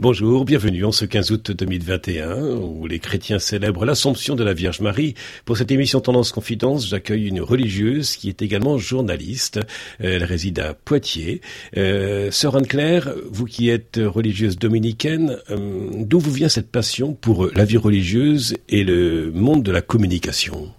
[0.00, 4.80] Bonjour, bienvenue en ce 15 août 2021 où les chrétiens célèbrent l'Assomption de la Vierge
[4.80, 5.14] Marie.
[5.44, 9.60] Pour cette émission Tendance Confidence, j'accueille une religieuse qui est également journaliste.
[9.98, 11.42] Elle réside à Poitiers.
[11.76, 17.50] Euh, Sœur Anne-Claire, vous qui êtes religieuse dominicaine, euh, d'où vous vient cette passion pour
[17.54, 20.72] la vie religieuse et le monde de la communication?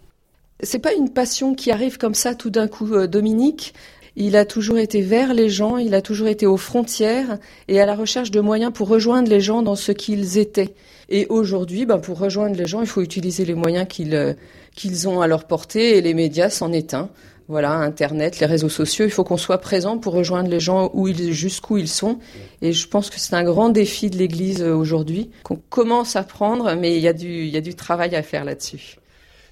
[0.63, 3.75] C'est pas une passion qui arrive comme ça tout d'un coup, euh, Dominique.
[4.15, 7.37] Il a toujours été vers les gens, il a toujours été aux frontières
[7.69, 10.73] et à la recherche de moyens pour rejoindre les gens dans ce qu'ils étaient.
[11.07, 15.21] Et aujourd'hui, ben, pour rejoindre les gens, il faut utiliser les moyens qu'ils euh, ont
[15.21, 17.09] à leur portée et les médias s'en est un.
[17.47, 21.09] Voilà, Internet, les réseaux sociaux, il faut qu'on soit présent pour rejoindre les gens où
[21.09, 22.19] ils, jusqu'où ils sont.
[22.61, 26.23] Et je pense que c'est un grand défi de l'Église euh, aujourd'hui, qu'on commence à
[26.23, 29.00] prendre, mais il y a du, il y a du travail à faire là-dessus.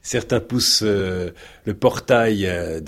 [0.02, 1.32] Certains poussent euh,
[1.66, 2.80] le portail euh,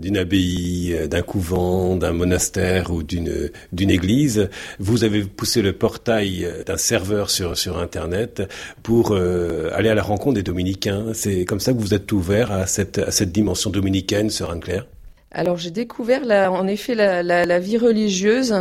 [0.00, 4.50] d'une abbaye, euh, d'un couvent, d'un monastère ou d'une église.
[4.80, 8.42] Vous avez poussé le portail d'un serveur sur sur Internet
[8.82, 11.06] pour aller à la rencontre des dominicains.
[11.14, 14.86] C'est comme ça que vous êtes ouvert à cette à cette dimension dominicaine, Sœur Anne-Claire?
[15.30, 18.54] Alors j'ai découvert en effet la vie religieuse.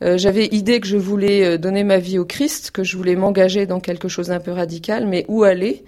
[0.00, 3.80] J'avais idée que je voulais donner ma vie au Christ, que je voulais m'engager dans
[3.80, 5.84] quelque chose d'un peu radical, mais où aller?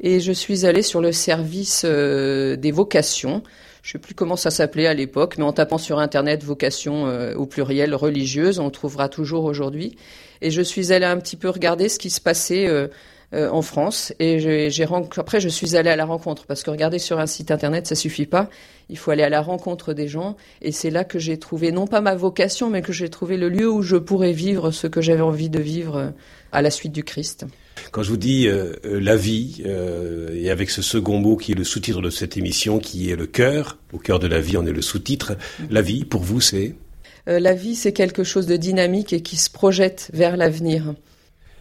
[0.00, 3.42] Et je suis allée sur le service euh, des vocations.
[3.82, 7.34] Je sais plus comment ça s'appelait à l'époque, mais en tapant sur internet vocation euh,
[7.34, 9.96] au pluriel religieuse, on trouvera toujours aujourd'hui.
[10.42, 12.88] Et je suis allée un petit peu regarder ce qui se passait euh,
[13.32, 14.12] en France.
[14.18, 14.86] Et j'ai
[15.16, 17.94] après je suis allée à la rencontre parce que regarder sur un site internet ça
[17.94, 18.50] suffit pas.
[18.88, 20.36] Il faut aller à la rencontre des gens.
[20.62, 23.48] Et c'est là que j'ai trouvé non pas ma vocation, mais que j'ai trouvé le
[23.48, 26.12] lieu où je pourrais vivre ce que j'avais envie de vivre
[26.52, 27.46] à la suite du Christ.
[27.92, 31.52] Quand je vous dis euh, euh, la vie, euh, et avec ce second mot qui
[31.52, 34.56] est le sous-titre de cette émission, qui est le cœur, au cœur de la vie,
[34.56, 35.36] on est le sous-titre.
[35.70, 36.74] La vie, pour vous, c'est?
[37.26, 40.94] La vie, c'est quelque chose de dynamique et qui se projette vers l'avenir.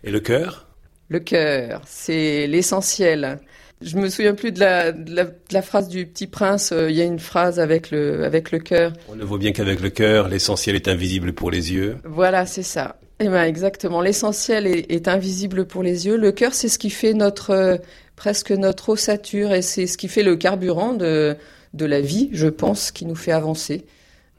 [0.04, 0.68] Et le cœur?
[1.10, 3.40] Le cœur, c'est l'essentiel.
[3.82, 6.72] Je me souviens plus de la, de la, phrase du Petit Prince.
[6.72, 8.94] Il y a une phrase avec le avec le cœur.
[9.10, 11.98] On ne voit bien qu'avec le cœur, l'essentiel est invisible pour les yeux.
[12.04, 12.98] Voilà, c'est ça.
[13.20, 14.02] Eh ben exactement.
[14.02, 16.18] L'essentiel est, invisible pour les yeux.
[16.18, 17.78] Le cœur, c'est ce qui fait notre euh,
[18.18, 21.38] presque notre ossature et c'est ce qui fait le carburant de
[21.74, 23.86] de la vie, je pense, qui nous fait avancer.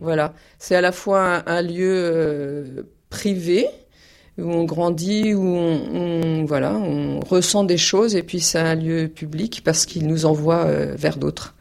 [0.01, 0.35] Voilà.
[0.59, 3.67] C'est à la fois un, lieu euh, privé
[4.39, 9.09] où on grandit, où on, voilà, on ressent des choses, et puis c'est un lieu
[9.09, 11.56] public parce qu'il nous envoie euh, vers d'autres.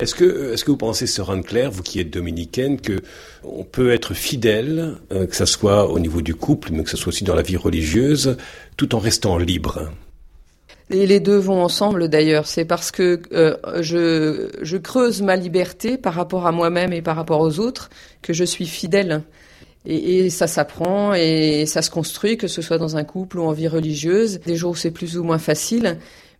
[0.00, 3.00] Est-ce que, est-ce que vous pensez, Sœur Anne-Claire, vous qui êtes dominicaine, que
[3.42, 6.96] on peut être fidèle, euh, que ce soit au niveau du couple, mais que ce
[6.96, 8.36] soit aussi dans la vie religieuse,
[8.76, 9.90] tout en restant libre?
[10.90, 12.46] Et les deux vont ensemble d'ailleurs.
[12.46, 17.16] C'est parce que euh, je, je creuse ma liberté par rapport à moi-même et par
[17.16, 17.90] rapport aux autres
[18.22, 19.22] que je suis fidèle.
[19.84, 23.42] Et, et, ça s'apprend et ça se construit, que ce soit dans un couple ou
[23.42, 24.40] en vie religieuse.
[24.46, 25.98] Des jours où c'est plus ou moins facile,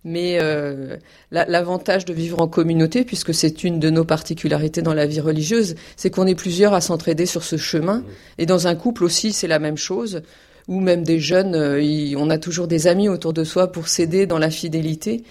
[0.09, 0.97] mais euh,
[1.31, 5.75] l'avantage de vivre en communauté, puisque c'est une de nos particularités dans la vie religieuse,
[5.97, 8.03] c'est qu'on est plusieurs à s'entraider sur ce chemin.
[8.39, 10.23] Et dans un couple aussi, c'est la même chose.
[10.67, 14.27] Ou même des jeunes, euh, on a toujours des amis autour de soi pour s'aider
[14.27, 15.23] dans la fidélité.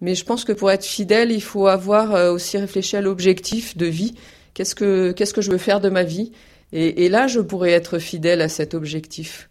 [0.00, 3.76] Mais je pense que pour être fidèle, il faut avoir euh, aussi réfléchi à l'objectif
[3.76, 4.14] de vie.
[4.54, 6.32] Qu'est-ce que je veux faire de ma vie?
[6.72, 9.48] Et là, je pourrais être fidèle à cet objectif.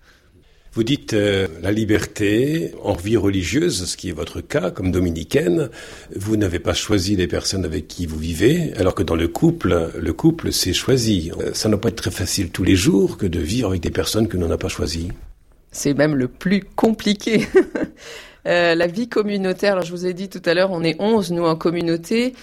[0.75, 5.69] Vous dites euh, la liberté en vie religieuse, ce qui est votre cas comme dominicaine.
[6.16, 9.91] Vous n'avez pas choisi les personnes avec qui vous vivez, alors que dans le couple,
[9.95, 11.31] le couple c'est choisi.
[11.39, 13.91] Euh, ça n'a pas être très facile tous les jours que de vivre avec des
[13.91, 15.09] personnes que l'on n'a pas choisies.
[15.72, 17.47] C'est même le plus compliqué.
[18.45, 21.31] Euh, la vie communautaire, alors je vous ai dit tout à l'heure, on est 11
[21.31, 22.34] nous en communauté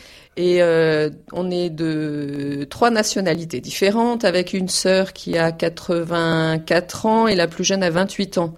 [0.40, 7.28] et euh, on est de trois nationalités différentes, avec une sœur qui a 84 ans
[7.28, 8.54] et la plus jeune a 28 ans.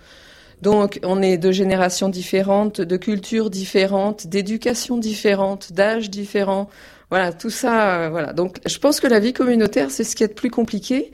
[0.62, 6.70] Donc on est de générations différentes, de cultures différentes, d'éducation différentes, d'âges différents.
[7.10, 8.32] Voilà, tout ça, euh, voilà.
[8.32, 11.10] Donc je pense que la vie communautaire, c'est ce qui est de plus compliqué,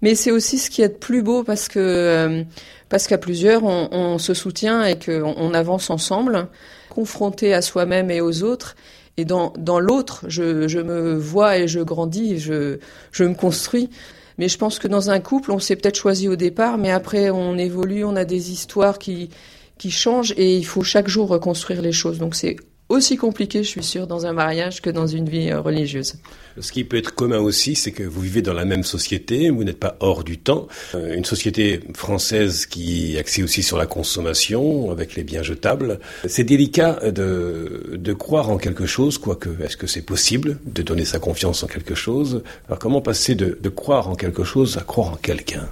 [0.00, 2.44] mais c'est aussi ce qui est de plus beau parce que euh,
[2.88, 6.46] parce qu'à plusieurs, on, se soutient et qu'on on avance ensemble,
[6.88, 8.76] confronté à soi-même et aux autres.
[9.16, 12.78] Et dans, dans l'autre, je, je, me vois et je grandis, je,
[13.12, 13.90] je me construis.
[14.38, 17.30] Mais je pense que dans un couple, on s'est peut-être choisi au départ, mais après
[17.30, 19.30] on évolue, on a des histoires qui,
[19.78, 22.18] qui changent et il faut chaque jour reconstruire les choses.
[22.18, 22.56] Donc c'est
[22.88, 26.14] aussi compliqué, je suis sûre, dans un mariage que dans une vie euh, religieuse.
[26.60, 29.64] Ce qui peut être commun aussi, c'est que vous vivez dans la même société, vous
[29.64, 30.68] n'êtes pas hors du temps.
[30.94, 35.98] Euh, une société française qui axée aussi sur la consommation, avec les biens jetables.
[36.26, 41.04] C'est délicat de, de croire en quelque chose, quoique, est-ce que c'est possible de donner
[41.04, 42.42] sa confiance en quelque chose?
[42.68, 45.68] Alors comment passer de, de croire en quelque chose à croire en quelqu'un?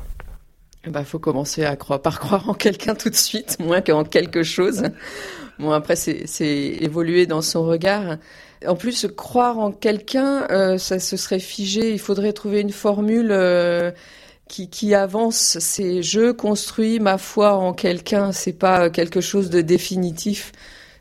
[0.85, 4.05] Il bah, faut commencer à croire, par croire en quelqu'un tout de suite, moins qu'en
[4.05, 4.83] quelque chose.
[5.59, 6.49] Bon, après, c'est
[6.81, 8.17] évoluer dans son regard.
[8.67, 11.93] En plus, croire en quelqu'un, euh, ça se serait figé.
[11.93, 13.91] Il faudrait trouver une formule euh,
[14.49, 15.59] qui, qui, avance.
[15.61, 18.33] C'est je construis ma foi en quelqu'un.
[18.33, 20.53] C'est pas quelque chose de définitif.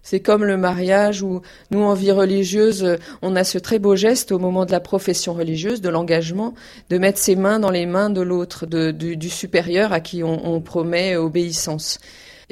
[0.04, 4.32] C'est comme le mariage où nous, en vie religieuse, on a ce très beau geste
[4.32, 6.54] au moment de la profession religieuse, de l'engagement,
[6.90, 10.60] de mettre ses mains dans les mains de l'autre, du, supérieur à qui on, on
[10.62, 12.00] promet obéissance.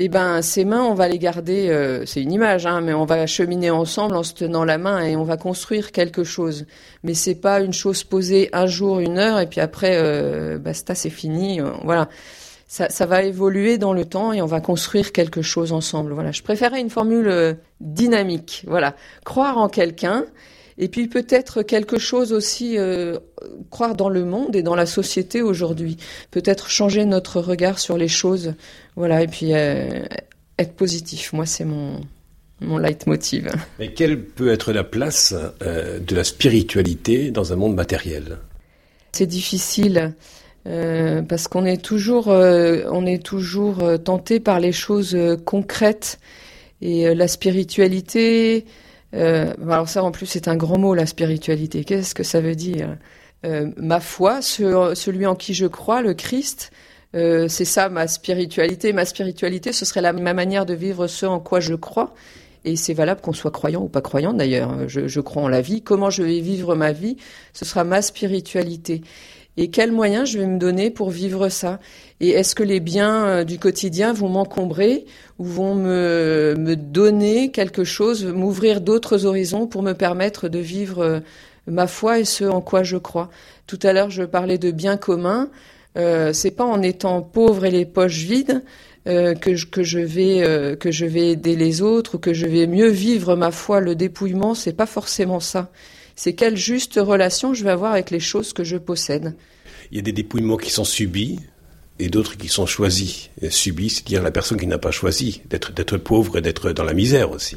[0.01, 1.67] Eh ben, ces mains, on va les garder.
[1.67, 5.03] Euh, c'est une image, hein, mais on va cheminer ensemble en se tenant la main
[5.03, 6.65] et on va construire quelque chose.
[7.03, 10.95] Mais c'est pas une chose posée un jour, une heure, et puis après, euh, basta,
[10.95, 11.59] c'est fini.
[11.59, 12.07] Euh, voilà
[12.69, 16.13] ça, ça, va évoluer dans le temps et on va construire quelque chose ensemble.
[16.13, 18.63] Voilà, je préférais une formule euh, dynamique.
[18.67, 18.95] Voilà,
[19.25, 20.23] croire en quelqu'un
[20.77, 23.17] et puis peut-être quelque chose aussi, euh,
[23.71, 25.97] croire dans le monde et dans la société aujourd'hui.
[26.29, 28.53] Peut-être changer notre regard sur les choses.
[28.95, 30.05] Voilà, et puis euh,
[30.59, 31.33] être positif.
[31.33, 31.99] Moi, c'est mon
[32.61, 33.49] mon leitmotiv.
[33.79, 38.37] Mais quelle peut être la place de la spiritualité dans un monde matériel?
[39.13, 40.13] C'est difficile.
[40.67, 46.19] Euh, parce qu'on est toujours, euh, on est toujours euh, tenté par les choses concrètes
[46.81, 48.65] et la spiritualité.
[49.13, 51.83] alors ça, en plus, c'est un grand mot, la spiritualité.
[51.83, 52.97] Qu'est-ce que ça veut dire?
[53.43, 56.71] Ma foi, celui en qui je crois, le Christ,
[57.13, 58.93] c'est ça ma spiritualité.
[58.93, 62.13] Ma spiritualité, ce serait ma manière de vivre ce en quoi je crois.
[62.63, 64.87] Et c'est valable qu'on soit croyant ou pas croyant d'ailleurs.
[64.87, 65.81] Je crois en la vie.
[65.81, 67.17] Comment je vais vivre ma vie,
[67.51, 69.01] ce sera ma spiritualité
[69.59, 71.81] et quels moyens je vais me donner pour vivre ça?
[72.21, 75.05] Et est-ce que les biens euh, du quotidien vont m'encombrer
[75.37, 81.19] ou vont me, donner quelque chose, m'ouvrir d'autres horizons pour me permettre de vivre euh,
[81.67, 83.29] ma foi et ce en quoi je crois?
[83.67, 85.49] Tout à l'heure, je parlais de biens communs.
[85.97, 88.63] Euh, c'est pas en étant pauvre et les poches vides
[89.07, 92.89] euh, que, je, vais que je vais aider les autres ou que je vais mieux
[92.89, 93.81] vivre ma foi.
[93.81, 95.69] Le dépouillement, c'est pas forcément ça
[96.19, 99.35] c'est quelle juste relation je vais avoir avec les choses que je possède.
[99.89, 101.39] Il y a des dépouillements qui sont subis
[101.97, 103.29] et d'autres qui sont choisis.
[103.49, 106.93] subis, c'est-à-dire la personne qui n'a pas choisi d'être, d'être pauvre et d'être dans la
[106.93, 107.55] misère aussi.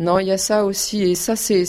[0.00, 1.64] Non, il y a ça aussi, et ça c'est,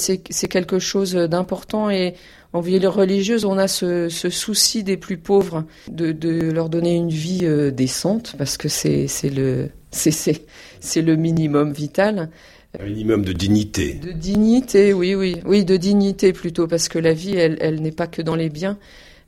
[0.50, 1.92] quelque chose d'important.
[1.92, 2.16] Et
[2.52, 7.42] en vie religieuse, on a ce, souci des plus pauvres de, leur donner une vie
[7.44, 12.32] euh, décente, parce que c'est, le, c'est le minimum vital.
[12.80, 13.94] Un minimum de dignité.
[13.94, 17.92] De dignité, oui, oui, oui, de dignité plutôt, parce que la vie, elle, elle n'est
[17.92, 18.80] pas que dans les biens,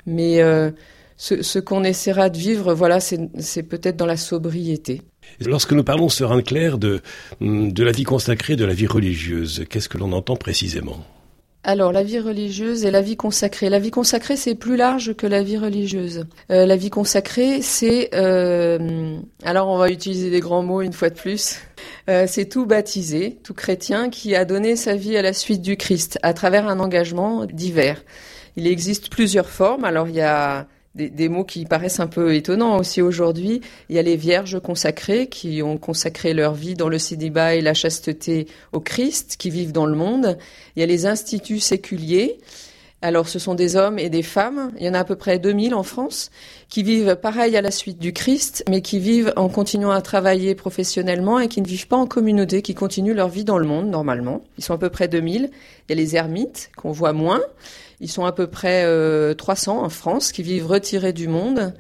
[0.08, 0.72] mais euh,
[1.16, 5.02] ce, ce qu'on essaiera de vivre, voilà, c'est peut-être dans la sobriété.
[5.42, 7.02] Lorsque nous parlons, Sœur Anne-Claire, de,
[7.40, 11.06] de la vie consacrée, de la vie religieuse, qu'est-ce que l'on entend précisément?
[11.68, 13.70] Alors, la vie religieuse et la vie consacrée.
[13.70, 16.26] La vie consacrée, c'est plus large que la vie religieuse.
[16.52, 18.12] Euh, la vie consacrée, c'est...
[18.14, 21.58] Euh, alors, on va utiliser des grands mots une fois de plus.
[22.08, 25.76] Euh, c'est tout baptisé, tout chrétien qui a donné sa vie à la suite du
[25.76, 28.04] Christ à travers un engagement divers.
[28.58, 29.86] Il existe plusieurs formes.
[29.86, 33.62] Alors, il y a des, mots qui paraissent un peu étonnants aussi aujourd'hui.
[33.90, 37.62] Il y a les vierges consacrées qui ont consacré leur vie dans le célibat et
[37.62, 40.38] la chasteté au Christ, qui vivent dans le monde.
[40.76, 42.38] Il y a les instituts séculiers.
[43.06, 44.72] Alors, ce sont des hommes et des femmes.
[44.80, 46.32] Il y en a à peu près 2000 en France
[46.70, 50.56] qui vivent pareil à la suite du Christ, mais qui vivent en continuant à travailler
[50.56, 53.90] professionnellement et qui ne vivent pas en communauté, qui continuent leur vie dans le monde
[53.92, 54.42] normalement.
[54.58, 55.52] Ils sont à peu près 2000.
[55.52, 55.52] Il
[55.90, 57.42] y a les ermites qu'on voit moins.
[58.02, 58.84] Ils sont à peu près
[59.36, 61.76] 300 euh, en France qui vivent retirés du monde,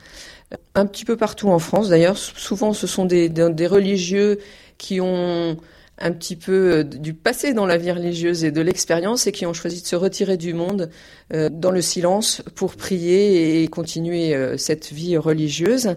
[0.75, 2.19] un petit peu partout en France d'ailleurs.
[2.19, 3.31] Souvent, ce sont des,
[3.65, 4.37] religieux
[4.77, 5.57] qui ont
[5.97, 9.45] un petit peu euh, du passé dans la vie religieuse et de l'expérience et qui
[9.45, 10.89] ont choisi de se retirer du monde
[11.33, 15.95] euh, dans le silence pour prier et continuer cette vie religieuse.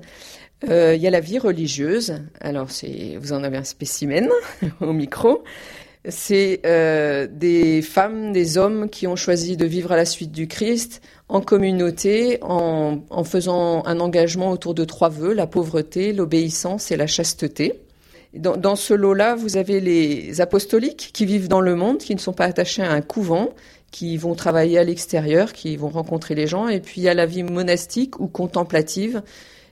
[0.65, 2.15] Il y a la vie religieuse.
[2.41, 4.29] Alors, c'est, vous en avez un spécimen
[4.81, 5.45] au micro
[6.09, 10.47] c'est euh, des femmes, des hommes qui ont choisi de vivre à la suite du
[10.47, 16.97] Christ en communauté, en, faisant un engagement autour de trois vœux, la pauvreté, l'obéissance et
[16.97, 17.81] la chasteté.
[18.35, 22.35] Dans, ce lot-là, vous avez les apostoliques qui vivent dans le monde, qui ne sont
[22.35, 23.51] pas attachés à un couvent,
[23.91, 26.69] qui vont travailler à l'extérieur, qui vont rencontrer les gens.
[26.69, 29.23] Et puis il y a la vie monastique ou contemplative.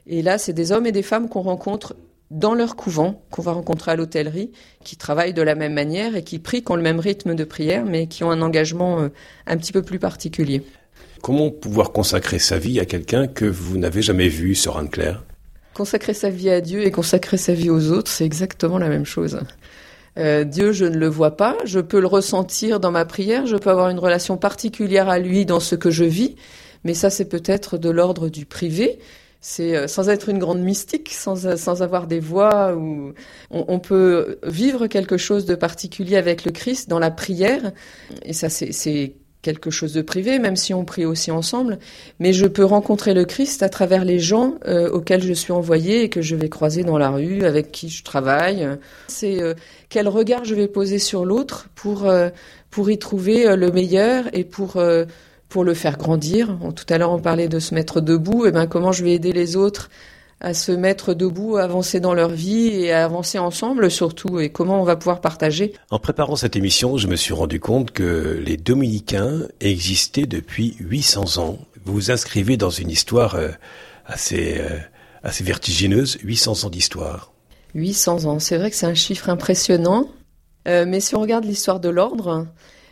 [0.07, 1.95] Et là, c'est des hommes et des femmes qu'on rencontre
[2.31, 4.51] dans leur couvent, qu'on va rencontrer à l'hôtellerie,
[4.83, 7.43] qui travaillent de la même manière et qui prient, qui ont le même rythme de
[7.43, 9.09] prière, mais qui ont un engagement euh,
[9.45, 10.63] un petit peu plus particulier.
[11.21, 15.23] Comment pouvoir consacrer sa vie à quelqu'un que vous n'avez jamais vu, Sœur Anne-Claire
[15.77, 19.05] Consacrer sa vie à Dieu et consacrer sa vie aux autres, c'est exactement la même
[19.05, 19.39] chose.
[20.17, 23.57] Euh, Dieu, je ne le vois pas, je peux le ressentir dans ma prière, je
[23.57, 26.35] peux avoir une relation particulière à lui dans ce que je vis,
[26.83, 28.97] mais ça c'est peut-être de l'ordre du privé
[29.39, 33.13] c'est sans être une grande mystique, sans, sans avoir des voix, où
[33.51, 37.71] on, on, peut vivre quelque chose de particulier avec le Christ dans la prière.
[38.23, 39.13] Et ça, c'est
[39.47, 41.79] quelque chose de privé, même si on prie aussi ensemble,
[42.19, 46.03] mais je peux rencontrer le Christ à travers les gens euh, auxquels je suis envoyé
[46.03, 48.67] et que je vais croiser dans la rue, avec qui je travaille.
[49.07, 49.53] C'est euh,
[49.87, 52.29] quel regard je vais poser sur l'autre pour euh,
[52.71, 54.77] pour y trouver le meilleur et pour
[55.47, 56.57] pour le faire grandir.
[56.75, 59.31] Tout à l'heure on parlait de se mettre debout, et ben comment je vais aider
[59.31, 59.89] les autres
[60.39, 64.49] à se mettre debout, à avancer dans leur vie et à avancer ensemble surtout, et
[64.49, 65.73] comment on va pouvoir partager.
[65.89, 71.41] En préparant cette émission, je me suis rendu compte que les dominicains existaient depuis 800
[71.41, 71.57] ans.
[71.85, 73.49] Vous vous inscrivez dans une histoire euh,
[74.05, 74.77] assez, euh,
[75.23, 77.33] assez vertigineuse, 800 ans d'histoire.
[77.73, 80.09] 800 ans, c'est vrai que c'est un chiffre impressionnant,
[80.67, 82.45] euh, mais si on regarde l'histoire de l'ordre,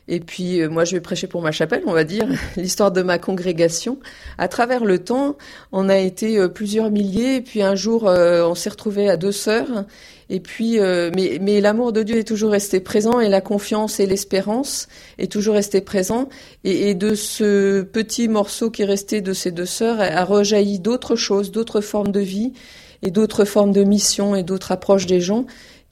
[0.08, 3.02] et puis euh, moi, je vais prêcher pour ma chapelle, on va dire, l'histoire de
[3.02, 3.98] ma congrégation.
[4.38, 5.36] À travers le temps,
[5.72, 9.18] on a été euh, plusieurs milliers, et puis un jour, euh, on s'est retrouvé à
[9.18, 9.86] deux sœurs.
[10.28, 14.08] Et puis, mais, mais l'amour de Dieu est toujours resté présent, et la confiance et
[14.08, 14.88] l'espérance
[15.20, 16.30] est toujours resté présent.
[16.64, 20.80] Et, et, de ce petit morceau qui est resté de ces deux sœurs a rejailli
[20.80, 22.54] d'autres choses, d'autres formes de vie,
[23.04, 25.46] et d'autres formes de mission, et d'autres approches des gens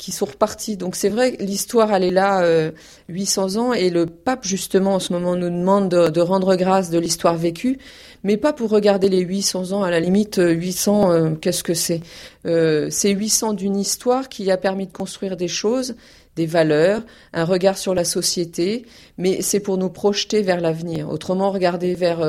[0.04, 0.76] qui sont repartis.
[0.76, 2.72] Donc c'est vrai, l'histoire, elle est là euh,
[3.08, 7.00] 800 ans, et le pape, justement, en ce moment, nous demande de, rendre grâce de
[7.00, 7.78] l'histoire vécue,
[8.24, 11.74] mais pas pour regarder les 800 ans, à la limite, 800, euh, euh, qu'est-ce que
[11.74, 12.02] c'est?
[12.46, 15.96] Euh, C'est 800 d'une histoire qui a permis de construire des choses,
[16.36, 18.86] des valeurs, un regard sur la société,
[19.18, 21.10] mais c'est pour nous projeter vers l'avenir.
[21.10, 22.20] Autrement, regarder vers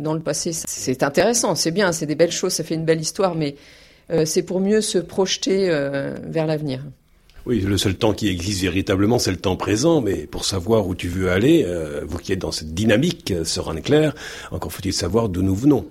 [0.00, 3.00] dans le passé, c'est intéressant, c'est bien, c'est des belles choses, ça fait une belle
[3.00, 3.54] histoire, mais
[4.24, 6.80] c'est pour mieux se projeter vers l'avenir.
[7.46, 10.94] Oui, le seul temps qui existe véritablement, c'est le temps présent, mais pour savoir où
[10.94, 14.14] tu veux aller, euh, vous qui êtes dans cette dynamique, euh, Soren Claire,
[14.50, 15.86] encore faut-il savoir d'où nous venons.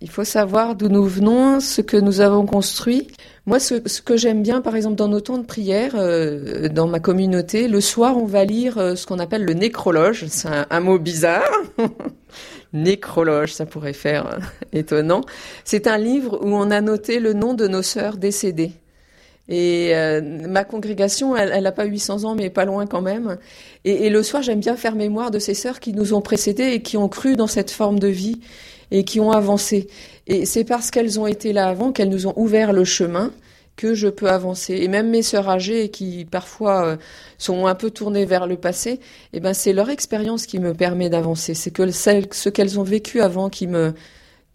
[0.00, 3.08] Il faut savoir d'où nous venons, ce que nous avons construit.
[3.46, 7.00] Moi, ce, que j'aime bien, par exemple, dans nos temps de prière, euh, dans ma
[7.00, 10.26] communauté, le soir, on va lire ce qu'on appelle le nécrologe.
[10.28, 11.50] C'est un, mot bizarre.
[12.72, 14.38] nécrologe, ça pourrait faire
[14.72, 15.22] étonnant.
[15.64, 18.72] C'est un livre où on a noté le nom de nos sœurs décédées.
[19.48, 23.38] Et euh, ma congrégation, elle n'a pas 800 ans, mais pas loin quand même.
[23.84, 26.72] Et, et le soir, j'aime bien faire mémoire de ces sœurs qui nous ont précédés
[26.72, 28.40] et qui ont cru dans cette forme de vie
[28.90, 29.88] et qui ont avancé.
[30.26, 33.32] Et c'est parce qu'elles ont été là avant qu'elles nous ont ouvert le chemin
[33.76, 34.74] que je peux avancer.
[34.74, 36.96] Et même mes sœurs âgées qui parfois euh,
[37.38, 39.00] sont un peu tournées vers le passé,
[39.32, 41.54] eh ben c'est leur expérience qui me permet d'avancer.
[41.54, 43.92] C'est que ce qu'elles ont vécu avant qui me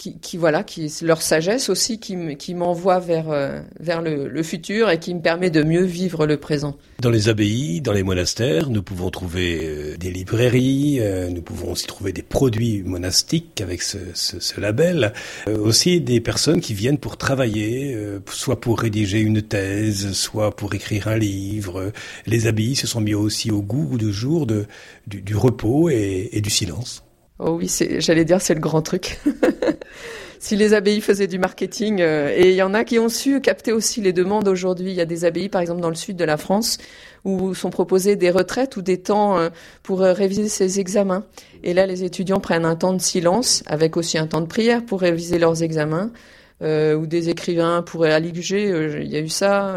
[0.01, 4.43] qui, qui, voilà, qui leur sagesse aussi qui, qui m'envoie vers euh, vers le, le,
[4.43, 6.75] futur et qui me permet de mieux vivre le présent.
[6.99, 11.73] Dans les abbayes, dans les monastères, nous pouvons trouver euh, des librairies, euh, nous pouvons
[11.73, 15.13] aussi trouver des produits monastiques avec ce, ce, ce label,
[15.47, 17.95] aussi des personnes qui viennent pour travailler,
[18.31, 21.91] soit pour rédiger une thèse, soit pour écrire un livre.
[22.25, 24.65] Les abbayes se sont mis aussi au goût du jour de,
[25.05, 27.03] du, du repos et, et du silence.
[27.43, 29.19] Oh oui, j'allais dire c'est le grand truc.
[30.39, 33.41] si les abbayes faisaient du marketing, euh, et il y en a qui ont su
[33.41, 34.91] capter aussi les demandes aujourd'hui.
[34.91, 36.77] Il y a des abbayes, par exemple, dans le sud de la France,
[37.25, 39.49] où sont proposées des retraites ou des temps euh,
[39.81, 41.23] pour euh, réviser ses examens.
[41.63, 44.85] Et là, les étudiants prennent un temps de silence, avec aussi un temps de prière
[44.85, 46.11] pour réviser leurs examens.
[46.61, 48.69] Euh, ou des écrivains pour alléger,
[49.01, 49.75] il y a eu ça,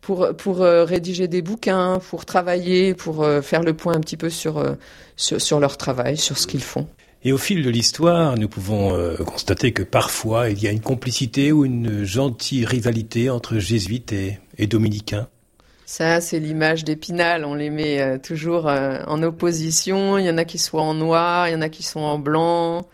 [0.00, 4.62] pour pour rédiger des bouquins, pour travailler, pour faire le point un petit peu sur,
[5.16, 6.86] sur, sur leur travail, sur ce qu'ils font.
[7.24, 10.80] Et au fil de l'histoire, nous pouvons euh, constater que parfois il y a une
[10.80, 15.26] complicité ou une gentille rivalité entre jésuites et, et dominicains.
[15.84, 17.44] Ça, c'est l'image d'Épinal.
[17.44, 20.16] On les met euh, toujours euh, en opposition.
[20.18, 22.18] Il y en a qui sont en noir, il y en a qui sont en
[22.18, 22.86] blanc.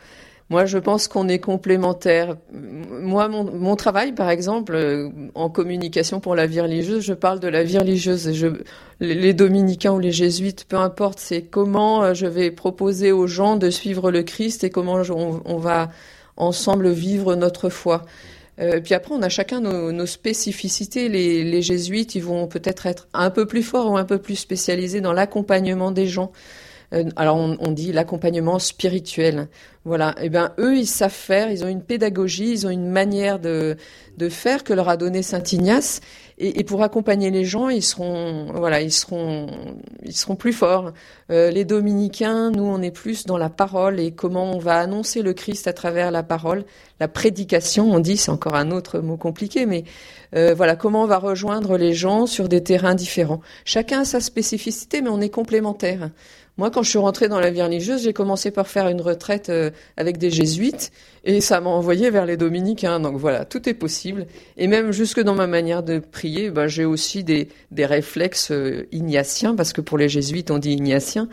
[0.50, 2.36] Moi, je pense qu'on est complémentaires.
[2.52, 7.48] Moi, mon, travail, par exemple, euh, en communication pour la vie religieuse, je parle de
[7.48, 8.28] la vie religieuse.
[9.00, 13.56] Les dominicains ou les jésuites, peu importe, c'est comment euh, je vais proposer aux gens
[13.56, 15.00] de suivre le Christ et comment
[15.46, 15.90] on, va
[16.36, 18.04] ensemble vivre notre foi.
[18.60, 21.08] Euh, puis après, on a chacun nos, nos spécificités.
[21.08, 24.36] Les, les, jésuites, ils vont peut-être être un peu plus forts ou un peu plus
[24.36, 26.32] spécialisés dans l'accompagnement des gens.
[26.94, 29.48] Euh, alors on, dit l'accompagnement spirituel.
[29.84, 30.14] Voilà.
[30.20, 31.50] Et eh ben eux, ils savent faire.
[31.50, 33.76] Ils ont une pédagogie, ils ont une manière de
[34.30, 36.00] faire que leur a donné Saint Ignace.
[36.38, 39.46] Et, et, pour accompagner les gens, ils seront voilà, ils seront
[40.02, 40.92] ils seront plus forts.
[41.30, 45.22] Euh, les dominicains, nous, on est plus dans la parole et comment on va annoncer
[45.22, 46.64] le Christ à travers la parole,
[46.98, 47.92] la prédication.
[47.92, 49.84] On dit, c'est encore un autre mot compliqué, mais
[50.34, 53.40] euh, voilà, comment on va rejoindre les gens sur des terrains différents.
[53.64, 56.10] Chacun a sa spécificité, mais on est complémentaires.
[56.56, 59.48] Moi, quand je suis rentrée dans la vie religieuse, j'ai commencé par faire une retraite
[59.48, 60.92] euh, avec des jésuites
[61.24, 63.00] et ça m'a envoyé vers les dominicains.
[63.00, 64.26] Donc voilà, tout est possible.
[64.56, 68.86] Et même jusque dans ma manière de prier, ben, j'ai aussi des, des réflexes euh,
[68.92, 71.28] ignatiens parce que pour les jésuites, on dit ignatien.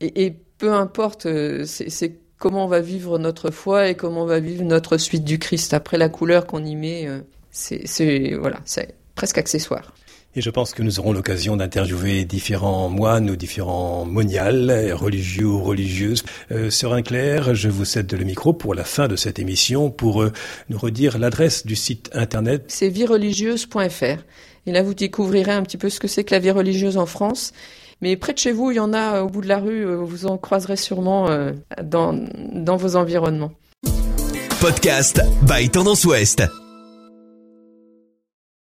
[0.00, 4.26] Et, et peu importe, euh, c'est comment on va vivre notre foi et comment on
[4.26, 5.74] va vivre notre suite du Christ.
[5.74, 7.08] Après la couleur qu'on y met,
[7.50, 9.92] c'est voilà, c'est presque accessoire.
[10.34, 15.62] Et je pense que nous aurons l'occasion d'interviewer différents moines ou différents moniales, religieux ou
[15.62, 16.22] religieuses.
[16.50, 20.22] Euh, Sœur Inclair, je vous cède le micro pour la fin de cette émission pour
[20.22, 20.32] euh,
[20.70, 22.64] nous redire l'adresse du site internet.
[22.68, 24.24] C'est viereligieuse.fr.
[24.66, 27.06] Et là, vous découvrirez un petit peu ce que c'est que la vie religieuse en
[27.06, 27.52] France.
[28.00, 29.96] Mais près de chez vous, il y en a au bout de la rue, euh,
[29.96, 33.52] vous en croiserez sûrement euh, dans, dans vos environnements.
[34.60, 36.42] Podcast by Tendance Ouest.